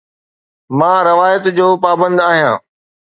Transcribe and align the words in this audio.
مان 0.77 0.99
روايت 1.09 1.43
جو 1.57 1.67
پابند 1.83 2.17
آهيان 2.29 2.59